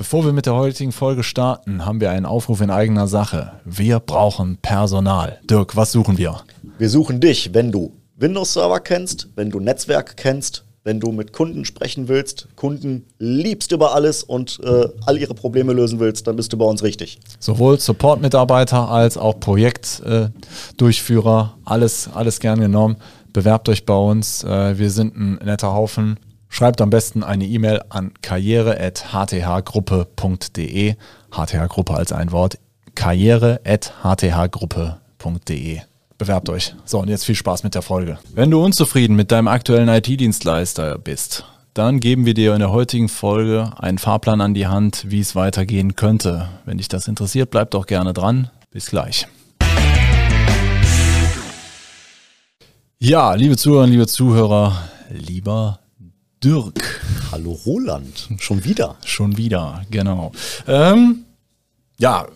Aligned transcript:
Bevor 0.00 0.24
wir 0.24 0.32
mit 0.32 0.46
der 0.46 0.54
heutigen 0.54 0.92
Folge 0.92 1.22
starten, 1.22 1.84
haben 1.84 2.00
wir 2.00 2.10
einen 2.10 2.24
Aufruf 2.24 2.62
in 2.62 2.70
eigener 2.70 3.06
Sache. 3.06 3.52
Wir 3.66 4.00
brauchen 4.00 4.56
Personal. 4.56 5.38
Dirk, 5.44 5.76
was 5.76 5.92
suchen 5.92 6.16
wir? 6.16 6.40
Wir 6.78 6.88
suchen 6.88 7.20
dich, 7.20 7.52
wenn 7.52 7.70
du 7.70 7.92
Windows-Server 8.16 8.80
kennst, 8.80 9.28
wenn 9.36 9.50
du 9.50 9.60
Netzwerk 9.60 10.16
kennst, 10.16 10.64
wenn 10.84 11.00
du 11.00 11.12
mit 11.12 11.34
Kunden 11.34 11.66
sprechen 11.66 12.08
willst, 12.08 12.48
Kunden 12.56 13.04
liebst 13.18 13.72
über 13.72 13.94
alles 13.94 14.22
und 14.22 14.58
äh, 14.64 14.88
all 15.04 15.18
ihre 15.18 15.34
Probleme 15.34 15.74
lösen 15.74 16.00
willst, 16.00 16.26
dann 16.26 16.36
bist 16.36 16.50
du 16.54 16.56
bei 16.56 16.64
uns 16.64 16.82
richtig. 16.82 17.18
Sowohl 17.38 17.78
Support-Mitarbeiter 17.78 18.88
als 18.88 19.18
auch 19.18 19.38
Projektdurchführer, 19.38 21.56
äh, 21.58 21.60
alles, 21.66 22.08
alles 22.14 22.40
gern 22.40 22.58
genommen. 22.58 22.96
Bewerbt 23.34 23.68
euch 23.68 23.84
bei 23.84 23.98
uns. 23.98 24.44
Äh, 24.44 24.78
wir 24.78 24.90
sind 24.90 25.14
ein 25.14 25.34
netter 25.44 25.74
Haufen. 25.74 26.16
Schreibt 26.52 26.80
am 26.80 26.90
besten 26.90 27.22
eine 27.22 27.46
E-Mail 27.46 27.80
an 27.88 28.12
karriere.hthgruppe.de. 28.20 30.96
HTH-Gruppe 31.30 31.94
als 31.94 32.10
ein 32.12 32.32
Wort. 32.32 32.58
karriere.hthgruppe.de. 32.96 35.80
Bewerbt 36.18 36.48
euch. 36.50 36.74
So, 36.84 36.98
und 36.98 37.08
jetzt 37.08 37.24
viel 37.24 37.36
Spaß 37.36 37.62
mit 37.62 37.76
der 37.76 37.82
Folge. 37.82 38.18
Wenn 38.34 38.50
du 38.50 38.60
unzufrieden 38.62 39.14
mit 39.16 39.30
deinem 39.30 39.46
aktuellen 39.46 39.88
IT-Dienstleister 39.88 40.98
bist, 40.98 41.44
dann 41.72 42.00
geben 42.00 42.26
wir 42.26 42.34
dir 42.34 42.52
in 42.52 42.58
der 42.58 42.72
heutigen 42.72 43.08
Folge 43.08 43.72
einen 43.78 43.98
Fahrplan 43.98 44.40
an 44.40 44.52
die 44.52 44.66
Hand, 44.66 45.04
wie 45.08 45.20
es 45.20 45.36
weitergehen 45.36 45.94
könnte. 45.94 46.48
Wenn 46.64 46.78
dich 46.78 46.88
das 46.88 47.06
interessiert, 47.06 47.50
bleib 47.50 47.70
doch 47.70 47.86
gerne 47.86 48.12
dran. 48.12 48.50
Bis 48.72 48.90
gleich. 48.90 49.28
Ja, 52.98 53.34
liebe 53.34 53.56
Zuhörerinnen, 53.56 53.92
liebe 53.92 54.08
Zuhörer, 54.08 54.82
lieber 55.10 55.78
Dirk. 56.42 57.02
Hallo 57.32 57.52
Roland, 57.66 58.28
schon 58.38 58.64
wieder. 58.64 58.96
Schon 59.04 59.36
wieder, 59.36 59.84
genau. 59.90 60.32
Ähm, 60.66 61.26
ja, 61.98 62.28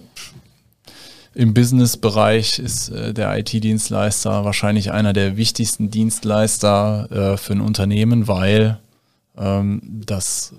im 1.32 1.54
Business-Bereich 1.54 2.58
ist 2.58 2.90
äh, 2.90 3.14
der 3.14 3.34
IT-Dienstleister 3.38 4.44
wahrscheinlich 4.44 4.92
einer 4.92 5.14
der 5.14 5.38
wichtigsten 5.38 5.90
Dienstleister 5.90 7.08
äh, 7.10 7.36
für 7.38 7.54
ein 7.54 7.62
Unternehmen, 7.62 8.28
weil 8.28 8.78
ähm, 9.38 9.80
das 10.04 10.52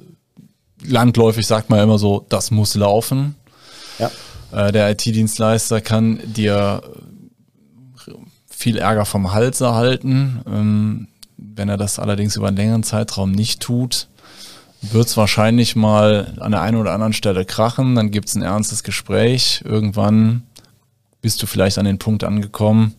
landläufig 0.83 1.45
sagt 1.45 1.69
man 1.69 1.79
immer 1.79 1.99
so, 1.99 2.25
das 2.27 2.49
muss 2.49 2.73
laufen. 2.73 3.35
Ja. 3.99 4.09
Äh, 4.51 4.71
der 4.71 4.89
IT-Dienstleister 4.89 5.81
kann 5.81 6.19
dir 6.25 6.81
viel 8.49 8.79
Ärger 8.79 9.05
vom 9.05 9.33
Hals 9.33 9.61
erhalten. 9.61 10.41
Ähm, 10.47 11.07
wenn 11.37 11.69
er 11.69 11.77
das 11.77 11.99
allerdings 11.99 12.35
über 12.35 12.47
einen 12.47 12.57
längeren 12.57 12.83
Zeitraum 12.83 13.31
nicht 13.31 13.61
tut, 13.61 14.07
wird 14.81 15.07
es 15.07 15.17
wahrscheinlich 15.17 15.75
mal 15.75 16.33
an 16.39 16.51
der 16.51 16.61
einen 16.61 16.77
oder 16.77 16.93
anderen 16.93 17.13
Stelle 17.13 17.45
krachen. 17.45 17.95
Dann 17.95 18.11
gibt 18.11 18.29
es 18.29 18.35
ein 18.35 18.41
ernstes 18.41 18.83
Gespräch. 18.83 19.63
Irgendwann 19.65 20.43
bist 21.21 21.41
du 21.41 21.47
vielleicht 21.47 21.77
an 21.79 21.85
den 21.85 21.97
Punkt 21.97 22.23
angekommen, 22.23 22.93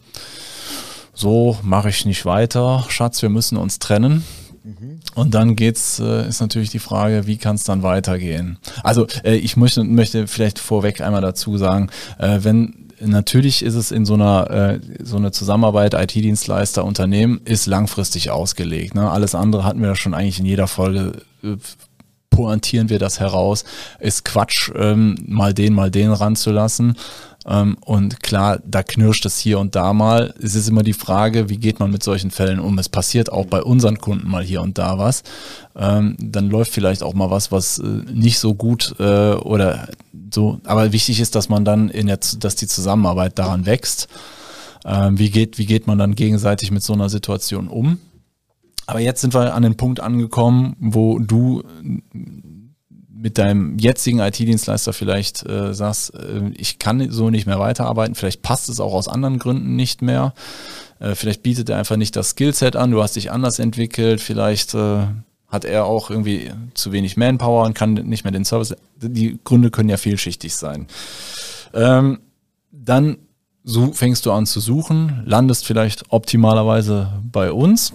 so 1.14 1.56
mache 1.62 1.90
ich 1.90 2.04
nicht 2.04 2.26
weiter, 2.26 2.84
Schatz, 2.88 3.22
wir 3.22 3.28
müssen 3.28 3.56
uns 3.56 3.78
trennen. 3.78 4.24
Mhm. 4.64 5.00
Und 5.14 5.34
dann 5.34 5.54
geht's, 5.54 6.00
äh, 6.00 6.28
ist 6.28 6.40
natürlich 6.40 6.70
die 6.70 6.80
Frage, 6.80 7.26
wie 7.26 7.36
kann 7.36 7.54
es 7.54 7.62
dann 7.62 7.84
weitergehen? 7.84 8.58
Also 8.82 9.06
äh, 9.22 9.36
ich 9.36 9.56
möchte, 9.56 9.84
möchte 9.84 10.26
vielleicht 10.26 10.58
vorweg 10.58 11.00
einmal 11.00 11.22
dazu 11.22 11.56
sagen, 11.56 11.88
äh, 12.18 12.40
wenn 12.42 12.85
natürlich 13.00 13.62
ist 13.62 13.74
es 13.74 13.90
in 13.90 14.06
so 14.06 14.14
einer 14.14 14.50
äh, 14.50 14.80
so 15.02 15.16
eine 15.16 15.32
Zusammenarbeit 15.32 15.94
IT-Dienstleister 15.94 16.84
Unternehmen 16.84 17.40
ist 17.44 17.66
langfristig 17.66 18.30
ausgelegt. 18.30 18.94
Ne? 18.94 19.10
Alles 19.10 19.34
andere 19.34 19.64
hatten 19.64 19.80
wir 19.80 19.88
ja 19.88 19.96
schon 19.96 20.14
eigentlich 20.14 20.38
in 20.38 20.46
jeder 20.46 20.68
Folge 20.68 21.12
äh, 21.42 21.56
pointieren 22.36 22.90
wir 22.90 22.98
das 22.98 23.18
heraus. 23.18 23.64
Ist 23.98 24.24
Quatsch, 24.24 24.70
ähm, 24.76 25.16
mal 25.26 25.54
den, 25.54 25.72
mal 25.72 25.90
den 25.90 26.12
ranzulassen. 26.12 26.96
Ähm, 27.46 27.76
und 27.84 28.22
klar, 28.22 28.58
da 28.64 28.82
knirscht 28.82 29.24
es 29.24 29.38
hier 29.38 29.58
und 29.58 29.74
da 29.74 29.92
mal. 29.92 30.34
Es 30.42 30.54
ist 30.54 30.68
immer 30.68 30.82
die 30.82 30.92
Frage, 30.92 31.48
wie 31.48 31.56
geht 31.56 31.78
man 31.78 31.90
mit 31.90 32.02
solchen 32.02 32.30
Fällen 32.30 32.58
um? 32.58 32.78
Es 32.78 32.88
passiert 32.88 33.32
auch 33.32 33.46
bei 33.46 33.62
unseren 33.62 33.98
Kunden 33.98 34.28
mal 34.28 34.42
hier 34.42 34.62
und 34.62 34.78
da 34.78 34.98
was. 34.98 35.22
Ähm, 35.76 36.16
dann 36.18 36.50
läuft 36.50 36.72
vielleicht 36.72 37.02
auch 37.02 37.14
mal 37.14 37.30
was, 37.30 37.52
was 37.52 37.78
äh, 37.78 37.84
nicht 38.12 38.38
so 38.38 38.54
gut 38.54 38.96
äh, 38.98 39.32
oder 39.32 39.88
so. 40.32 40.60
Aber 40.64 40.92
wichtig 40.92 41.20
ist, 41.20 41.34
dass 41.34 41.48
man 41.48 41.64
dann 41.64 41.88
in 41.88 42.08
der, 42.08 42.18
dass 42.38 42.56
die 42.56 42.66
Zusammenarbeit 42.66 43.38
daran 43.38 43.64
wächst. 43.64 44.08
Ähm, 44.84 45.18
wie 45.18 45.30
geht, 45.30 45.58
wie 45.58 45.66
geht 45.66 45.86
man 45.86 45.98
dann 45.98 46.14
gegenseitig 46.14 46.70
mit 46.70 46.82
so 46.82 46.92
einer 46.92 47.08
Situation 47.08 47.68
um? 47.68 47.98
Aber 48.86 49.00
jetzt 49.00 49.20
sind 49.20 49.34
wir 49.34 49.54
an 49.54 49.62
den 49.62 49.76
Punkt 49.76 50.00
angekommen, 50.00 50.76
wo 50.78 51.18
du 51.18 51.62
mit 53.26 53.38
deinem 53.38 53.78
jetzigen 53.78 54.20
IT-Dienstleister 54.20 54.92
vielleicht 54.92 55.44
äh, 55.48 55.74
sagst, 55.74 56.14
äh, 56.14 56.50
ich 56.56 56.78
kann 56.78 57.10
so 57.10 57.30
nicht 57.30 57.46
mehr 57.46 57.58
weiterarbeiten, 57.58 58.14
vielleicht 58.14 58.42
passt 58.42 58.68
es 58.68 58.78
auch 58.78 58.92
aus 58.92 59.08
anderen 59.08 59.38
Gründen 59.38 59.74
nicht 59.74 60.02
mehr, 60.02 60.34
äh, 61.00 61.14
vielleicht 61.14 61.42
bietet 61.42 61.68
er 61.68 61.78
einfach 61.78 61.96
nicht 61.96 62.14
das 62.14 62.30
Skillset 62.30 62.76
an, 62.76 62.90
du 62.90 63.02
hast 63.02 63.16
dich 63.16 63.32
anders 63.32 63.58
entwickelt, 63.58 64.20
vielleicht 64.20 64.74
äh, 64.74 65.06
hat 65.48 65.64
er 65.64 65.86
auch 65.86 66.10
irgendwie 66.10 66.50
zu 66.74 66.92
wenig 66.92 67.16
Manpower 67.16 67.64
und 67.64 67.74
kann 67.74 67.94
nicht 67.94 68.24
mehr 68.24 68.32
den 68.32 68.44
Service. 68.44 68.76
Die 69.00 69.38
Gründe 69.44 69.70
können 69.70 69.88
ja 69.88 69.96
vielschichtig 69.96 70.54
sein. 70.54 70.86
Ähm, 71.72 72.20
dann 72.70 73.18
so 73.64 73.92
fängst 73.92 74.26
du 74.26 74.32
an 74.32 74.46
zu 74.46 74.60
suchen, 74.60 75.22
landest 75.24 75.66
vielleicht 75.66 76.04
optimalerweise 76.10 77.12
bei 77.32 77.50
uns. 77.50 77.92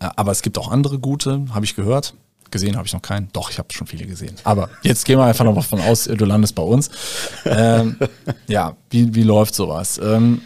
Äh, 0.00 0.08
aber 0.16 0.32
es 0.32 0.42
gibt 0.42 0.58
auch 0.58 0.70
andere 0.70 0.98
gute, 0.98 1.44
habe 1.52 1.64
ich 1.64 1.76
gehört. 1.76 2.14
Gesehen 2.50 2.76
habe 2.76 2.86
ich 2.86 2.92
noch 2.92 3.02
keinen. 3.02 3.28
Doch, 3.32 3.50
ich 3.50 3.58
habe 3.58 3.72
schon 3.72 3.88
viele 3.88 4.06
gesehen. 4.06 4.36
Aber 4.44 4.70
jetzt 4.82 5.04
gehen 5.04 5.18
wir 5.18 5.24
einfach 5.24 5.44
noch 5.44 5.54
mal 5.54 5.62
von 5.62 5.80
aus, 5.80 6.04
du 6.04 6.24
landest 6.24 6.54
bei 6.54 6.62
uns. 6.62 6.90
Ähm, 7.44 7.96
ja, 8.46 8.76
wie, 8.88 9.12
wie 9.14 9.24
läuft 9.24 9.54
sowas? 9.54 9.98
Ähm, 10.02 10.42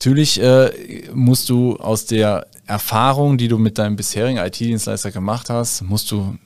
natürlich 0.00 0.40
äh, 0.40 1.08
musst 1.14 1.48
du 1.48 1.76
aus 1.76 2.06
der 2.06 2.48
Erfahrung, 2.66 3.38
die 3.38 3.46
du 3.46 3.56
mit 3.56 3.78
deinem 3.78 3.94
bisherigen 3.94 4.38
IT-Dienstleister 4.38 5.12
gemacht 5.12 5.48
hast, 5.48 5.82
musst 5.82 6.10
du 6.10 6.36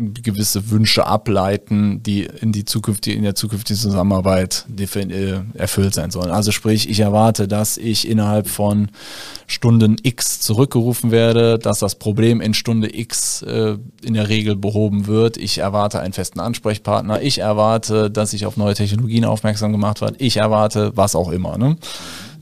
gewisse 0.00 0.70
Wünsche 0.70 1.06
ableiten, 1.06 2.02
die 2.02 2.28
in 2.40 2.52
die 2.52 2.64
zukünftige, 2.64 3.16
in 3.16 3.22
der 3.22 3.34
zukünftigen 3.34 3.80
Zusammenarbeit 3.80 4.64
äh, 4.78 5.40
erfüllt 5.54 5.94
sein 5.94 6.10
sollen. 6.10 6.30
Also 6.30 6.52
sprich, 6.52 6.88
ich 6.88 7.00
erwarte, 7.00 7.48
dass 7.48 7.76
ich 7.76 8.08
innerhalb 8.08 8.48
von 8.48 8.88
Stunden 9.46 9.96
X 10.02 10.40
zurückgerufen 10.40 11.10
werde, 11.10 11.58
dass 11.58 11.80
das 11.80 11.96
Problem 11.96 12.40
in 12.40 12.54
Stunde 12.54 12.96
X 12.96 13.42
äh, 13.42 13.76
in 14.02 14.14
der 14.14 14.28
Regel 14.28 14.56
behoben 14.56 15.06
wird. 15.06 15.36
Ich 15.36 15.58
erwarte 15.58 16.00
einen 16.00 16.12
festen 16.12 16.40
Ansprechpartner. 16.40 17.22
Ich 17.22 17.38
erwarte, 17.38 18.10
dass 18.10 18.32
ich 18.32 18.46
auf 18.46 18.56
neue 18.56 18.74
Technologien 18.74 19.24
aufmerksam 19.24 19.72
gemacht 19.72 20.00
werde. 20.00 20.16
Ich 20.18 20.36
erwarte 20.36 20.92
was 20.96 21.14
auch 21.14 21.30
immer. 21.30 21.58
Ne? 21.58 21.76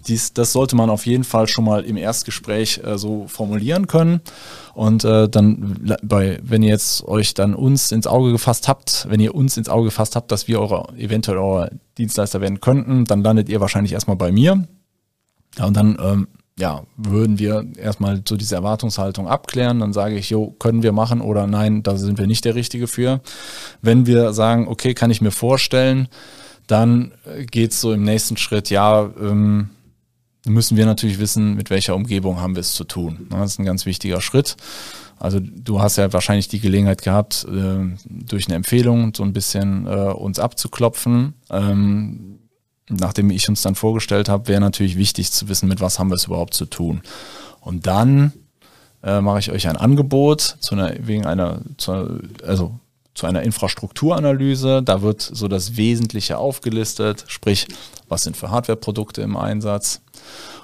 Dies, 0.09 0.33
das 0.33 0.53
sollte 0.53 0.77
man 0.77 0.91
auf 0.91 1.07
jeden 1.07 1.25
Fall 1.25 1.47
schon 1.47 1.65
mal 1.65 1.85
im 1.85 1.97
Erstgespräch 1.97 2.81
äh, 2.85 2.99
so 2.99 3.27
formulieren 3.29 3.87
können. 3.87 4.21
Und 4.75 5.05
äh, 5.05 5.29
dann 5.29 5.97
bei, 6.03 6.39
wenn 6.43 6.63
ihr 6.63 6.71
jetzt 6.71 7.05
euch 7.05 7.35
dann 7.35 7.55
uns 7.55 7.93
ins 7.93 8.07
Auge 8.07 8.33
gefasst 8.33 8.69
habt, 8.69 9.07
wenn 9.09 9.21
ihr 9.21 9.35
uns 9.35 9.57
ins 9.57 9.69
Auge 9.69 9.87
gefasst 9.87 10.17
habt, 10.17 10.31
dass 10.33 10.49
wir 10.49 10.61
eure, 10.61 10.89
eventuell 10.97 11.39
euer 11.39 11.71
Dienstleister 11.99 12.41
werden 12.41 12.61
könnten, 12.61 13.05
dann 13.05 13.23
landet 13.23 13.49
ihr 13.49 13.61
wahrscheinlich 13.61 13.93
erstmal 13.93 14.17
bei 14.17 14.33
mir. 14.33 14.67
Ja, 15.59 15.67
und 15.67 15.77
dann 15.77 15.99
ähm, 16.01 16.29
ja, 16.59 16.83
würden 16.97 17.39
wir 17.39 17.67
erstmal 17.77 18.23
so 18.29 18.37
diese 18.37 18.57
Erwartungshaltung 18.57 19.29
abklären. 19.29 19.79
Dann 19.79 19.93
sage 19.93 20.17
ich, 20.17 20.31
jo, 20.31 20.51
können 20.59 20.83
wir 20.83 20.93
machen 20.93 21.21
oder 21.21 21.47
nein, 21.47 21.83
da 21.83 21.97
sind 21.97 22.19
wir 22.19 22.27
nicht 22.27 22.45
der 22.45 22.55
Richtige 22.55 22.89
für. 22.89 23.21
Wenn 23.81 24.07
wir 24.07 24.33
sagen, 24.33 24.67
okay, 24.69 24.95
kann 24.95 25.11
ich 25.11 25.21
mir 25.21 25.31
vorstellen, 25.31 26.09
dann 26.67 27.13
geht's 27.51 27.81
so 27.81 27.93
im 27.93 28.03
nächsten 28.03 28.37
Schritt, 28.37 28.71
ja, 28.71 29.11
ähm, 29.21 29.71
müssen 30.49 30.77
wir 30.77 30.87
natürlich 30.87 31.19
wissen, 31.19 31.55
mit 31.55 31.71
welcher 31.71 31.95
Umgebung 31.95 32.41
haben 32.41 32.55
wir 32.55 32.61
es 32.61 32.75
zu 32.75 32.85
tun. 32.85 33.27
Das 33.31 33.53
ist 33.53 33.59
ein 33.59 33.65
ganz 33.65 33.87
wichtiger 33.87 34.21
Schritt. 34.21 34.57
Also 35.19 35.41
du 35.41 35.83
hast 35.83 35.97
ja 35.97 36.13
wahrscheinlich 36.13 36.49
die 36.49 36.61
Gelegenheit 36.61 37.03
gehabt, 37.03 37.47
äh, 37.51 37.97
durch 38.09 38.47
eine 38.47 38.55
Empfehlung 38.55 39.13
so 39.15 39.25
ein 39.25 39.33
bisschen 39.33 39.87
äh, 39.87 40.13
uns 40.13 40.39
abzuklopfen. 40.39 41.35
Ähm, 41.51 42.39
nachdem 42.89 43.31
ich 43.31 43.49
uns 43.49 43.63
dann 43.63 43.75
vorgestellt 43.75 44.29
habe, 44.29 44.49
wäre 44.49 44.61
natürlich 44.61 44.97
wichtig 44.97 45.33
zu 45.33 45.49
wissen, 45.49 45.69
mit 45.69 45.81
was 45.81 45.99
haben 45.99 46.11
wir 46.11 46.15
es 46.15 46.27
überhaupt 46.27 46.55
zu 46.55 46.67
tun. 46.67 47.03
Und 47.61 47.87
dann 47.87 48.33
äh, 49.03 49.21
mache 49.21 49.41
ich 49.41 49.51
euch 49.51 49.69
ein 49.69 49.77
Angebot 49.77 50.41
zu 50.61 50.75
einer, 50.75 50.95
wegen 51.01 51.27
einer, 51.27 51.63
zu, 51.77 52.21
also 52.45 52.79
zu 53.19 53.27
einer 53.27 53.43
Infrastrukturanalyse. 53.43 54.83
Da 54.83 55.03
wird 55.03 55.21
so 55.21 55.49
das 55.49 55.77
Wesentliche 55.77 56.39
aufgelistet, 56.39 57.25
sprich, 57.27 57.67
was 58.09 58.23
sind 58.23 58.37
für 58.37 58.51
Hardwareprodukte 58.51 59.23
im 59.23 59.37
Einsatz, 59.37 60.01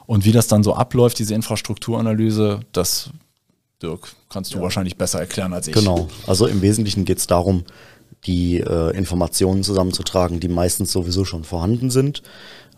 und 0.07 0.25
wie 0.25 0.33
das 0.33 0.47
dann 0.47 0.63
so 0.63 0.75
abläuft, 0.75 1.19
diese 1.19 1.35
Infrastrukturanalyse, 1.35 2.61
das, 2.73 3.11
Dirk, 3.83 4.13
kannst 4.29 4.53
du 4.53 4.59
ja. 4.59 4.63
wahrscheinlich 4.63 4.97
besser 4.97 5.19
erklären 5.19 5.53
als 5.53 5.67
ich. 5.67 5.75
Genau. 5.75 6.09
Also 6.27 6.47
im 6.47 6.63
Wesentlichen 6.63 7.05
geht 7.05 7.19
es 7.19 7.27
darum, 7.27 7.65
die 8.27 8.61
äh, 8.61 8.97
Informationen 8.97 9.65
zusammenzutragen, 9.65 10.41
die 10.41 10.49
meistens 10.49 10.93
sowieso 10.93 11.25
schon 11.25 11.43
vorhanden 11.45 11.91
sind. 11.91 12.23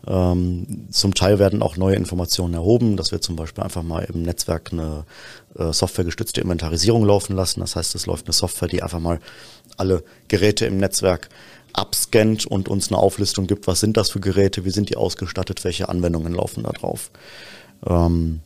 Ähm, 0.05 0.87
zum 0.89 1.13
Teil 1.13 1.37
werden 1.37 1.61
auch 1.61 1.75
neue 1.75 1.95
Informationen 1.95 2.53
erhoben, 2.53 2.95
dass 2.95 3.11
wir 3.11 3.19
zum 3.19 3.35
Beispiel 3.35 3.63
einfach 3.63 3.83
mal 3.83 4.07
im 4.13 4.21
Netzwerk 4.21 4.71
eine 4.71 5.03
äh, 5.57 5.73
softwaregestützte 5.73 6.41
Inventarisierung 6.41 7.05
laufen 7.05 7.35
lassen. 7.35 7.59
Das 7.59 7.75
heißt, 7.75 7.95
es 7.95 8.05
läuft 8.05 8.25
eine 8.25 8.33
Software, 8.33 8.69
die 8.69 8.83
einfach 8.83 8.99
mal 8.99 9.19
alle 9.77 10.03
Geräte 10.27 10.65
im 10.65 10.77
Netzwerk 10.77 11.29
abscannt 11.73 12.45
und 12.45 12.69
uns 12.69 12.89
eine 12.89 12.97
Auflistung 12.97 13.47
gibt, 13.47 13.67
was 13.67 13.79
sind 13.79 13.97
das 13.97 14.09
für 14.09 14.19
Geräte, 14.19 14.65
wie 14.65 14.71
sind 14.71 14.89
die 14.89 14.97
ausgestattet, 14.97 15.63
welche 15.63 15.89
Anwendungen 15.89 16.33
laufen 16.33 16.63
da 16.63 16.71
drauf. 16.71 17.11
Ähm, 17.85 18.41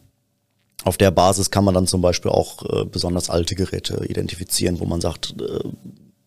auf 0.84 0.98
der 0.98 1.12
Basis 1.12 1.52
kann 1.52 1.64
man 1.64 1.74
dann 1.74 1.88
zum 1.88 2.02
Beispiel 2.02 2.32
auch 2.32 2.64
äh, 2.66 2.86
besonders 2.86 3.30
alte 3.30 3.56
Geräte 3.56 4.06
identifizieren, 4.08 4.80
wo 4.80 4.86
man 4.86 5.00
sagt, 5.00 5.36
äh, 5.40 5.70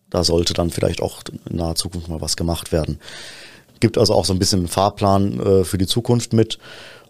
da 0.09 0.23
sollte 0.23 0.53
dann 0.53 0.69
vielleicht 0.69 1.01
auch 1.01 1.23
in 1.49 1.57
naher 1.57 1.75
Zukunft 1.75 2.07
mal 2.07 2.21
was 2.21 2.37
gemacht 2.37 2.71
werden. 2.71 2.99
Gibt 3.79 3.97
also 3.97 4.13
auch 4.13 4.25
so 4.25 4.33
ein 4.33 4.39
bisschen 4.39 4.59
einen 4.59 4.67
Fahrplan 4.69 5.39
äh, 5.39 5.63
für 5.65 5.77
die 5.77 5.87
Zukunft 5.87 6.31
mit. 6.31 6.57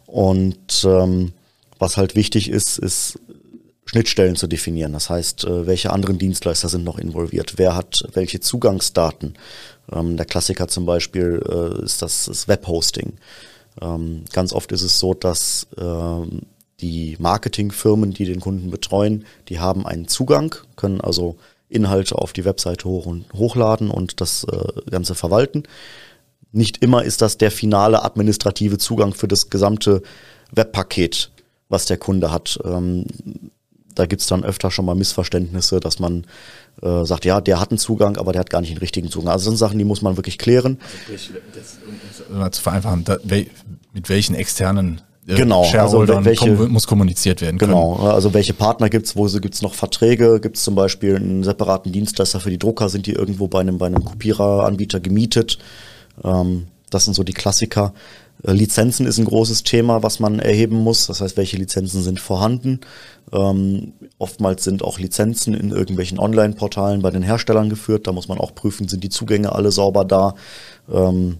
Und 0.07 0.83
ähm, 0.85 1.33
was 1.77 1.97
halt 1.97 2.15
wichtig 2.15 2.49
ist, 2.49 2.79
ist 2.79 3.19
Schnittstellen 3.85 4.35
zu 4.35 4.47
definieren. 4.47 4.93
Das 4.93 5.09
heißt, 5.09 5.45
äh, 5.45 5.67
welche 5.67 5.93
anderen 5.93 6.17
Dienstleister 6.17 6.69
sind 6.69 6.83
noch 6.83 6.97
involviert? 6.97 7.53
Wer 7.57 7.75
hat 7.75 7.99
welche 8.13 8.39
Zugangsdaten? 8.39 9.35
Ähm, 9.91 10.17
der 10.17 10.25
Klassiker 10.25 10.67
zum 10.67 10.85
Beispiel 10.85 11.41
äh, 11.47 11.83
ist 11.83 12.01
das, 12.01 12.47
Webhosting. 12.47 13.13
Ähm, 13.81 14.23
ganz 14.33 14.53
oft 14.53 14.71
ist 14.71 14.81
es 14.81 14.97
so, 14.97 15.13
dass 15.13 15.67
ähm, 15.77 16.41
die 16.81 17.15
Marketingfirmen, 17.19 18.11
die 18.11 18.25
den 18.25 18.39
Kunden 18.39 18.71
betreuen, 18.71 19.25
die 19.49 19.59
haben 19.59 19.85
einen 19.85 20.07
Zugang, 20.07 20.55
können 20.75 20.99
also 20.99 21.37
Inhalte 21.69 22.17
auf 22.17 22.33
die 22.33 22.45
Webseite 22.45 22.85
hoch 22.85 23.05
und 23.05 23.25
hochladen 23.33 23.91
und 23.91 24.19
das 24.19 24.45
äh, 24.45 24.89
Ganze 24.89 25.13
verwalten. 25.13 25.63
Nicht 26.51 26.81
immer 26.81 27.03
ist 27.03 27.21
das 27.21 27.37
der 27.37 27.51
finale 27.51 28.03
administrative 28.03 28.77
Zugang 28.77 29.13
für 29.13 29.27
das 29.27 29.49
gesamte 29.49 30.01
Webpaket, 30.51 31.31
was 31.69 31.85
der 31.85 31.97
Kunde 31.97 32.31
hat. 32.31 32.57
Da 33.95 34.05
gibt's 34.05 34.27
dann 34.27 34.43
öfter 34.43 34.71
schon 34.71 34.85
mal 34.85 34.95
Missverständnisse, 34.95 35.79
dass 35.79 35.99
man 35.99 36.25
äh, 36.81 37.05
sagt, 37.05 37.25
ja, 37.25 37.41
der 37.41 37.59
hat 37.59 37.71
einen 37.71 37.77
Zugang, 37.77 38.17
aber 38.17 38.33
der 38.33 38.41
hat 38.41 38.49
gar 38.49 38.61
nicht 38.61 38.71
den 38.71 38.77
richtigen 38.77 39.09
Zugang. 39.09 39.29
Also 39.29 39.45
das 39.45 39.51
sind 39.51 39.57
Sachen, 39.57 39.79
die 39.79 39.85
muss 39.85 40.01
man 40.01 40.17
wirklich 40.17 40.37
klären. 40.37 40.77
Also, 41.11 41.33
um 42.29 42.51
zu 42.51 42.61
vereinfachen, 42.61 43.03
da, 43.05 43.17
mit 43.23 44.09
welchen 44.09 44.35
externen 44.35 45.01
äh, 45.27 45.35
genau, 45.35 45.63
Shareholdern 45.63 46.17
also 46.17 46.29
welche, 46.29 46.55
kom 46.55 46.71
muss 46.71 46.85
kommuniziert 46.85 47.41
werden 47.41 47.57
können. 47.57 47.71
Genau, 47.71 47.95
also 47.95 48.33
welche 48.33 48.53
Partner 48.53 48.89
gibt's, 48.89 49.15
wo 49.15 49.25
gibt's 49.25 49.61
noch 49.61 49.73
Verträge, 49.73 50.39
gibt's 50.39 50.63
zum 50.63 50.75
Beispiel 50.75 51.15
einen 51.15 51.43
separaten 51.43 51.91
Dienstleister 51.91 52.39
für 52.39 52.51
die 52.51 52.59
Drucker, 52.59 52.89
sind 52.89 53.07
die 53.07 53.13
irgendwo 53.13 53.47
bei 53.47 53.61
einem, 53.61 53.77
bei 53.77 53.87
einem 53.87 54.05
Kopiereranbieter 54.05 54.99
gemietet. 54.99 55.57
Ähm, 56.23 56.67
das 56.89 57.05
sind 57.05 57.15
so 57.15 57.23
die 57.23 57.33
Klassiker. 57.33 57.93
Äh, 58.45 58.53
Lizenzen 58.53 59.05
ist 59.05 59.17
ein 59.17 59.25
großes 59.25 59.63
Thema, 59.63 60.03
was 60.03 60.19
man 60.19 60.39
erheben 60.39 60.77
muss. 60.77 61.07
Das 61.07 61.21
heißt, 61.21 61.37
welche 61.37 61.57
Lizenzen 61.57 62.01
sind 62.01 62.19
vorhanden? 62.19 62.81
Ähm, 63.31 63.93
oftmals 64.17 64.63
sind 64.63 64.83
auch 64.83 64.99
Lizenzen 64.99 65.53
in 65.53 65.71
irgendwelchen 65.71 66.19
Online-Portalen 66.19 67.01
bei 67.01 67.11
den 67.11 67.23
Herstellern 67.23 67.69
geführt. 67.69 68.07
Da 68.07 68.11
muss 68.11 68.27
man 68.27 68.37
auch 68.37 68.53
prüfen, 68.53 68.87
sind 68.87 69.03
die 69.03 69.09
Zugänge 69.09 69.53
alle 69.53 69.71
sauber 69.71 70.05
da? 70.05 70.35
Ähm, 70.91 71.37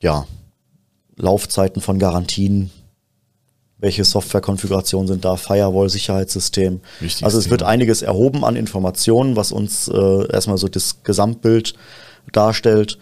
ja, 0.00 0.26
Laufzeiten 1.16 1.80
von 1.80 1.98
Garantien. 1.98 2.70
Welche 3.78 4.04
Softwarekonfigurationen 4.04 5.08
sind 5.08 5.24
da? 5.24 5.36
Firewall, 5.36 5.90
Sicherheitssystem. 5.90 6.80
Wichtiges 7.00 7.22
also 7.22 7.38
es 7.38 7.50
wird 7.50 7.62
einiges 7.62 8.02
erhoben 8.02 8.44
an 8.44 8.56
Informationen, 8.56 9.36
was 9.36 9.52
uns 9.52 9.88
äh, 9.88 10.32
erstmal 10.32 10.58
so 10.58 10.68
das 10.68 11.02
Gesamtbild 11.02 11.74
darstellt. 12.32 12.98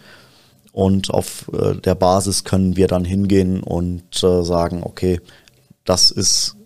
Und 0.73 1.11
auf 1.11 1.49
äh, 1.53 1.75
der 1.75 1.95
Basis 1.95 2.43
können 2.43 2.75
wir 2.75 2.87
dann 2.87 3.05
hingehen 3.05 3.61
und 3.61 4.23
äh, 4.23 4.43
sagen, 4.43 4.81
okay, 4.83 5.21
das 5.85 6.11
ist 6.11 6.57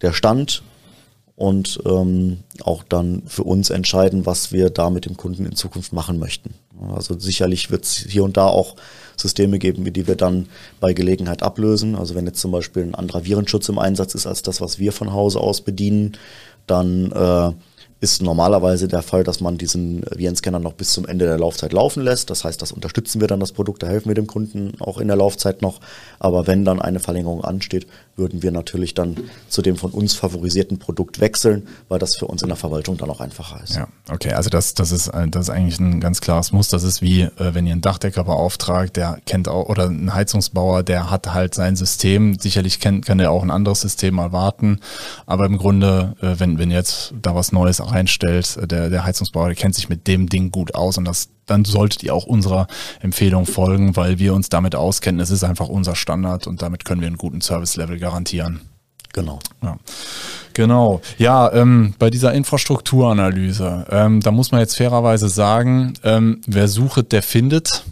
der 0.00 0.12
Stand 0.12 0.62
und 1.34 1.80
ähm, 1.84 2.38
auch 2.62 2.82
dann 2.82 3.22
für 3.26 3.42
uns 3.44 3.70
entscheiden, 3.70 4.26
was 4.26 4.52
wir 4.52 4.70
da 4.70 4.90
mit 4.90 5.06
dem 5.06 5.16
Kunden 5.16 5.44
in 5.44 5.54
Zukunft 5.54 5.92
machen 5.92 6.18
möchten. 6.18 6.54
Also 6.94 7.18
sicherlich 7.18 7.70
wird 7.70 7.84
es 7.84 7.96
hier 7.96 8.24
und 8.24 8.36
da 8.36 8.46
auch 8.46 8.76
Systeme 9.16 9.58
geben, 9.58 9.92
die 9.92 10.06
wir 10.06 10.16
dann 10.16 10.46
bei 10.80 10.92
Gelegenheit 10.92 11.42
ablösen. 11.42 11.96
Also 11.96 12.14
wenn 12.14 12.26
jetzt 12.26 12.40
zum 12.40 12.52
Beispiel 12.52 12.84
ein 12.84 12.94
anderer 12.94 13.24
Virenschutz 13.24 13.68
im 13.68 13.78
Einsatz 13.78 14.14
ist 14.14 14.26
als 14.26 14.42
das, 14.42 14.60
was 14.60 14.78
wir 14.78 14.92
von 14.92 15.12
Hause 15.12 15.40
aus 15.40 15.60
bedienen, 15.60 16.16
dann 16.66 17.12
äh, 17.12 17.52
ist 18.00 18.22
normalerweise 18.22 18.86
der 18.86 19.02
Fall, 19.02 19.24
dass 19.24 19.40
man 19.40 19.58
diesen 19.58 20.04
Virenscanner 20.14 20.60
noch 20.60 20.74
bis 20.74 20.92
zum 20.92 21.06
Ende 21.06 21.26
der 21.26 21.38
Laufzeit 21.38 21.72
laufen 21.72 22.02
lässt. 22.02 22.30
Das 22.30 22.44
heißt, 22.44 22.62
das 22.62 22.70
unterstützen 22.70 23.20
wir 23.20 23.26
dann 23.26 23.40
das 23.40 23.52
Produkt, 23.52 23.82
da 23.82 23.88
helfen 23.88 24.08
wir 24.08 24.14
dem 24.14 24.28
Kunden 24.28 24.74
auch 24.80 24.98
in 24.98 25.08
der 25.08 25.16
Laufzeit 25.16 25.62
noch. 25.62 25.80
Aber 26.20 26.46
wenn 26.46 26.64
dann 26.64 26.80
eine 26.80 27.00
Verlängerung 27.00 27.42
ansteht, 27.44 27.86
würden 28.18 28.42
wir 28.42 28.50
natürlich 28.50 28.94
dann 28.94 29.16
zu 29.48 29.62
dem 29.62 29.76
von 29.76 29.90
uns 29.90 30.14
favorisierten 30.14 30.78
Produkt 30.78 31.20
wechseln, 31.20 31.66
weil 31.88 31.98
das 31.98 32.16
für 32.16 32.26
uns 32.26 32.42
in 32.42 32.48
der 32.48 32.56
Verwaltung 32.56 32.96
dann 32.96 33.10
auch 33.10 33.20
einfacher 33.20 33.62
ist. 33.62 33.76
Ja, 33.76 33.88
okay, 34.10 34.32
also 34.32 34.50
das, 34.50 34.74
das, 34.74 34.92
ist, 34.92 35.10
das 35.30 35.42
ist 35.42 35.50
eigentlich 35.50 35.78
ein 35.80 36.00
ganz 36.00 36.20
klares 36.20 36.52
Muss. 36.52 36.68
Das 36.68 36.82
ist 36.82 37.02
wie, 37.02 37.22
äh, 37.22 37.30
wenn 37.54 37.66
ihr 37.66 37.72
einen 37.72 37.80
Dachdecker 37.80 38.24
beauftragt, 38.24 38.96
der 38.96 39.18
kennt 39.26 39.48
auch, 39.48 39.68
oder 39.68 39.84
einen 39.84 40.14
Heizungsbauer, 40.14 40.82
der 40.82 41.10
hat 41.10 41.32
halt 41.32 41.54
sein 41.54 41.76
System. 41.76 42.38
Sicherlich 42.38 42.80
kennt, 42.80 43.06
kann 43.06 43.20
er 43.20 43.30
auch 43.30 43.42
ein 43.42 43.50
anderes 43.50 43.80
System 43.80 44.14
mal 44.14 44.32
warten. 44.32 44.80
Aber 45.26 45.46
im 45.46 45.56
Grunde, 45.56 46.14
äh, 46.20 46.34
wenn, 46.38 46.58
wenn 46.58 46.70
jetzt 46.70 47.14
da 47.22 47.34
was 47.34 47.52
Neues 47.52 47.80
reinstellt, 47.92 48.56
äh, 48.56 48.66
der, 48.66 48.90
der 48.90 49.04
Heizungsbauer, 49.04 49.46
der 49.46 49.56
kennt 49.56 49.74
sich 49.74 49.88
mit 49.88 50.06
dem 50.06 50.28
Ding 50.28 50.50
gut 50.50 50.74
aus 50.74 50.98
und 50.98 51.04
das 51.04 51.28
dann 51.46 51.64
solltet 51.64 52.02
ihr 52.02 52.14
auch 52.14 52.26
unserer 52.26 52.66
Empfehlung 53.00 53.46
folgen, 53.46 53.96
weil 53.96 54.18
wir 54.18 54.34
uns 54.34 54.50
damit 54.50 54.74
auskennen. 54.74 55.20
Es 55.20 55.30
ist 55.30 55.44
einfach 55.44 55.68
unser 55.68 55.96
Standard 55.96 56.46
und 56.46 56.60
damit 56.60 56.84
können 56.84 57.00
wir 57.00 57.08
einen 57.08 57.16
guten 57.16 57.40
Service-Level 57.40 57.98
garantieren. 57.98 58.60
Genau. 59.14 59.38
Ja. 59.62 59.78
Genau. 60.52 61.00
Ja, 61.18 61.52
ähm, 61.52 61.94
bei 61.98 62.10
dieser 62.10 62.34
Infrastrukturanalyse, 62.34 63.86
ähm, 63.90 64.20
da 64.20 64.30
muss 64.30 64.50
man 64.50 64.60
jetzt 64.60 64.76
fairerweise 64.76 65.28
sagen, 65.28 65.94
ähm, 66.04 66.40
wer 66.46 66.68
sucht, 66.68 67.12
der 67.12 67.22
findet. 67.22 67.84